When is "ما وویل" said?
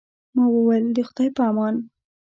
0.35-0.85